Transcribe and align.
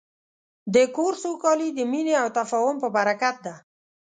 د 0.73 0.75
کور 0.95 1.13
سوکالي 1.23 1.69
د 1.73 1.79
مینې 1.91 2.15
او 2.23 2.27
تفاهم 2.39 2.75
په 2.83 2.87
برکت 2.95 3.35
ده. 3.45 3.55